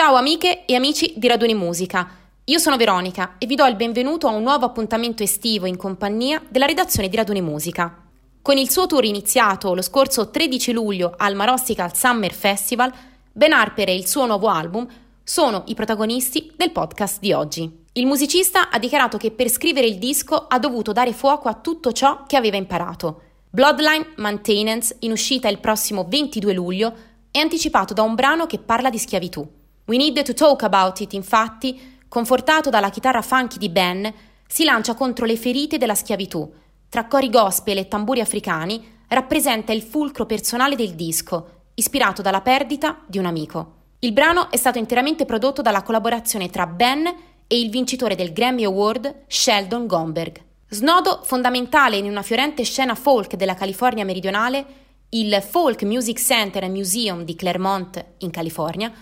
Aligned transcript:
Ciao 0.00 0.14
amiche 0.14 0.64
e 0.64 0.74
amici 0.74 1.12
di 1.18 1.28
Raduni 1.28 1.52
Musica. 1.52 2.08
Io 2.44 2.58
sono 2.58 2.78
Veronica 2.78 3.34
e 3.36 3.44
vi 3.44 3.54
do 3.54 3.66
il 3.66 3.76
benvenuto 3.76 4.28
a 4.28 4.30
un 4.30 4.42
nuovo 4.42 4.64
appuntamento 4.64 5.22
estivo 5.22 5.66
in 5.66 5.76
compagnia 5.76 6.42
della 6.48 6.64
redazione 6.64 7.10
di 7.10 7.16
Raduni 7.16 7.42
Musica. 7.42 8.08
Con 8.40 8.56
il 8.56 8.70
suo 8.70 8.86
tour 8.86 9.04
iniziato 9.04 9.74
lo 9.74 9.82
scorso 9.82 10.30
13 10.30 10.72
luglio 10.72 11.12
al 11.18 11.34
Marostical 11.34 11.94
Summer 11.94 12.32
Festival, 12.32 12.90
Ben 13.30 13.52
Harper 13.52 13.90
e 13.90 13.94
il 13.94 14.06
suo 14.06 14.24
nuovo 14.24 14.48
album 14.48 14.88
sono 15.22 15.64
i 15.66 15.74
protagonisti 15.74 16.50
del 16.56 16.70
podcast 16.70 17.20
di 17.20 17.34
oggi. 17.34 17.70
Il 17.92 18.06
musicista 18.06 18.70
ha 18.70 18.78
dichiarato 18.78 19.18
che 19.18 19.30
per 19.32 19.50
scrivere 19.50 19.86
il 19.86 19.98
disco 19.98 20.46
ha 20.48 20.58
dovuto 20.58 20.92
dare 20.92 21.12
fuoco 21.12 21.48
a 21.48 21.54
tutto 21.56 21.92
ciò 21.92 22.24
che 22.26 22.36
aveva 22.38 22.56
imparato. 22.56 23.20
Bloodline 23.50 24.14
Maintenance, 24.16 24.96
in 25.00 25.10
uscita 25.10 25.48
il 25.48 25.58
prossimo 25.58 26.06
22 26.08 26.54
luglio, 26.54 26.94
è 27.30 27.38
anticipato 27.38 27.92
da 27.92 28.00
un 28.00 28.14
brano 28.14 28.46
che 28.46 28.58
parla 28.58 28.88
di 28.88 28.98
schiavitù. 28.98 29.58
We 29.90 29.96
Need 29.96 30.22
to 30.22 30.34
Talk 30.34 30.62
About 30.62 31.00
It, 31.00 31.14
infatti, 31.14 31.98
confortato 32.06 32.70
dalla 32.70 32.90
chitarra 32.90 33.22
funky 33.22 33.58
di 33.58 33.70
Ben, 33.70 34.14
si 34.46 34.62
lancia 34.62 34.94
contro 34.94 35.26
le 35.26 35.36
ferite 35.36 35.78
della 35.78 35.96
schiavitù. 35.96 36.48
Tra 36.88 37.06
cori 37.06 37.28
gospel 37.28 37.78
e 37.78 37.88
tamburi 37.88 38.20
africani, 38.20 39.02
rappresenta 39.08 39.72
il 39.72 39.82
fulcro 39.82 40.26
personale 40.26 40.76
del 40.76 40.94
disco, 40.94 41.62
ispirato 41.74 42.22
dalla 42.22 42.40
perdita 42.40 43.00
di 43.04 43.18
un 43.18 43.26
amico. 43.26 43.78
Il 43.98 44.12
brano 44.12 44.52
è 44.52 44.56
stato 44.56 44.78
interamente 44.78 45.24
prodotto 45.24 45.60
dalla 45.60 45.82
collaborazione 45.82 46.50
tra 46.50 46.68
Ben 46.68 47.12
e 47.48 47.58
il 47.58 47.68
vincitore 47.68 48.14
del 48.14 48.32
Grammy 48.32 48.62
Award, 48.62 49.24
Sheldon 49.26 49.88
Gomberg. 49.88 50.40
Snodo 50.68 51.22
fondamentale 51.24 51.96
in 51.96 52.04
una 52.04 52.22
fiorente 52.22 52.62
scena 52.62 52.94
folk 52.94 53.34
della 53.34 53.54
California 53.54 54.04
meridionale, 54.04 54.64
il 55.08 55.44
Folk 55.44 55.82
Music 55.82 56.20
Center 56.20 56.62
and 56.62 56.76
Museum 56.76 57.24
di 57.24 57.34
Claremont, 57.34 58.04
in 58.18 58.30
California, 58.30 58.92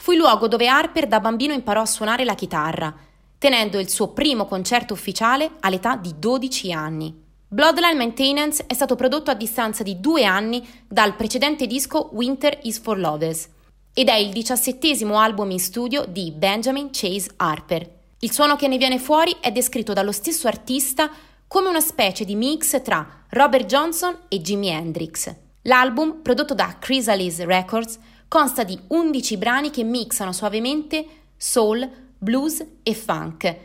Fu 0.00 0.12
il 0.12 0.18
luogo 0.18 0.46
dove 0.46 0.68
Harper 0.68 1.08
da 1.08 1.18
bambino 1.18 1.52
imparò 1.52 1.80
a 1.80 1.86
suonare 1.86 2.24
la 2.24 2.34
chitarra, 2.34 2.94
tenendo 3.36 3.78
il 3.78 3.90
suo 3.90 4.08
primo 4.12 4.46
concerto 4.46 4.94
ufficiale 4.94 5.50
all'età 5.60 5.96
di 5.96 6.14
12 6.16 6.72
anni. 6.72 7.26
Bloodline 7.48 7.96
Maintenance 7.96 8.64
è 8.66 8.74
stato 8.74 8.94
prodotto 8.94 9.30
a 9.30 9.34
distanza 9.34 9.82
di 9.82 10.00
due 10.00 10.24
anni 10.24 10.66
dal 10.86 11.16
precedente 11.16 11.66
disco 11.66 12.10
Winter 12.12 12.58
is 12.62 12.78
for 12.78 12.98
Lovers 12.98 13.48
ed 13.92 14.08
è 14.08 14.14
il 14.14 14.30
diciassettesimo 14.30 15.18
album 15.18 15.50
in 15.50 15.58
studio 15.58 16.04
di 16.06 16.30
Benjamin 16.30 16.90
Chase 16.92 17.30
Harper. 17.36 17.96
Il 18.20 18.30
suono 18.30 18.54
che 18.54 18.68
ne 18.68 18.76
viene 18.78 18.98
fuori 18.98 19.34
è 19.40 19.50
descritto 19.50 19.92
dallo 19.92 20.12
stesso 20.12 20.46
artista 20.46 21.10
come 21.48 21.68
una 21.68 21.80
specie 21.80 22.24
di 22.24 22.36
mix 22.36 22.80
tra 22.82 23.24
Robert 23.30 23.66
Johnson 23.66 24.16
e 24.28 24.40
Jimi 24.40 24.68
Hendrix. 24.68 25.34
L'album, 25.62 26.20
prodotto 26.22 26.54
da 26.54 26.76
Chrysalis 26.78 27.42
Records, 27.44 27.98
consta 28.28 28.62
di 28.62 28.78
11 28.86 29.36
brani 29.38 29.70
che 29.70 29.82
mixano 29.82 30.32
suavemente 30.32 31.06
soul, 31.36 31.88
blues 32.18 32.64
e 32.82 32.94
funk, 32.94 33.56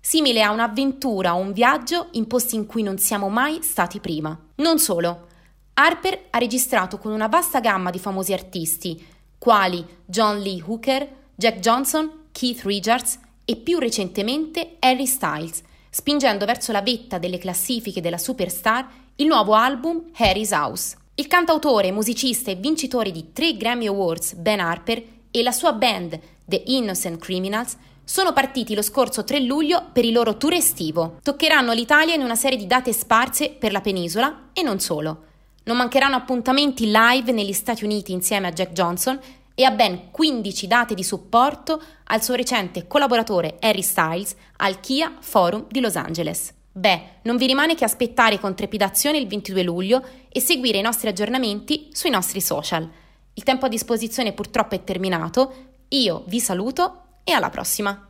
simile 0.00 0.42
a 0.42 0.50
un'avventura 0.50 1.34
o 1.34 1.38
un 1.38 1.52
viaggio 1.52 2.08
in 2.12 2.26
posti 2.26 2.56
in 2.56 2.66
cui 2.66 2.82
non 2.82 2.98
siamo 2.98 3.28
mai 3.28 3.62
stati 3.62 4.00
prima. 4.00 4.36
Non 4.56 4.78
solo, 4.78 5.26
Harper 5.74 6.26
ha 6.30 6.38
registrato 6.38 6.98
con 6.98 7.12
una 7.12 7.28
vasta 7.28 7.60
gamma 7.60 7.90
di 7.90 7.98
famosi 7.98 8.32
artisti, 8.32 9.06
quali 9.38 9.84
John 10.04 10.40
Lee 10.40 10.62
Hooker, 10.64 11.08
Jack 11.34 11.60
Johnson, 11.60 12.26
Keith 12.32 12.62
Richards 12.64 13.20
e 13.44 13.56
più 13.56 13.78
recentemente 13.78 14.76
Harry 14.80 15.06
Styles, 15.06 15.62
spingendo 15.90 16.44
verso 16.44 16.72
la 16.72 16.82
vetta 16.82 17.18
delle 17.18 17.38
classifiche 17.38 18.00
della 18.00 18.18
superstar 18.18 18.88
il 19.16 19.26
nuovo 19.26 19.54
album 19.54 20.10
Harry's 20.16 20.50
House. 20.50 20.96
Il 21.18 21.26
cantautore, 21.26 21.90
musicista 21.90 22.52
e 22.52 22.54
vincitore 22.54 23.10
di 23.10 23.32
tre 23.32 23.56
Grammy 23.56 23.88
Awards, 23.88 24.34
Ben 24.34 24.60
Harper, 24.60 25.02
e 25.32 25.42
la 25.42 25.50
sua 25.50 25.72
band, 25.72 26.16
The 26.44 26.62
Innocent 26.66 27.20
Criminals, 27.20 27.76
sono 28.04 28.32
partiti 28.32 28.72
lo 28.72 28.82
scorso 28.82 29.24
3 29.24 29.40
luglio 29.40 29.86
per 29.92 30.04
il 30.04 30.12
loro 30.12 30.36
tour 30.36 30.52
estivo. 30.52 31.18
Toccheranno 31.24 31.72
l'Italia 31.72 32.14
in 32.14 32.22
una 32.22 32.36
serie 32.36 32.56
di 32.56 32.68
date 32.68 32.92
sparse 32.92 33.50
per 33.50 33.72
la 33.72 33.80
penisola 33.80 34.50
e 34.52 34.62
non 34.62 34.78
solo. 34.78 35.24
Non 35.64 35.76
mancheranno 35.76 36.14
appuntamenti 36.14 36.88
live 36.88 37.32
negli 37.32 37.52
Stati 37.52 37.82
Uniti 37.82 38.12
insieme 38.12 38.46
a 38.46 38.52
Jack 38.52 38.70
Johnson 38.70 39.18
e 39.56 39.64
a 39.64 39.72
ben 39.72 40.12
15 40.12 40.68
date 40.68 40.94
di 40.94 41.02
supporto 41.02 41.82
al 42.04 42.22
suo 42.22 42.34
recente 42.34 42.86
collaboratore 42.86 43.56
Harry 43.58 43.82
Styles 43.82 44.36
al 44.58 44.78
Kia 44.78 45.16
Forum 45.18 45.66
di 45.68 45.80
Los 45.80 45.96
Angeles. 45.96 46.54
Beh, 46.72 47.02
non 47.22 47.36
vi 47.36 47.46
rimane 47.46 47.74
che 47.74 47.84
aspettare 47.84 48.38
con 48.38 48.54
trepidazione 48.54 49.18
il 49.18 49.26
22 49.26 49.62
luglio 49.62 50.04
e 50.28 50.40
seguire 50.40 50.78
i 50.78 50.82
nostri 50.82 51.08
aggiornamenti 51.08 51.88
sui 51.92 52.10
nostri 52.10 52.40
social. 52.40 52.88
Il 53.34 53.42
tempo 53.42 53.66
a 53.66 53.68
disposizione 53.68 54.32
purtroppo 54.32 54.74
è 54.74 54.84
terminato, 54.84 55.52
io 55.88 56.24
vi 56.26 56.40
saluto 56.40 57.02
e 57.24 57.32
alla 57.32 57.50
prossima! 57.50 58.07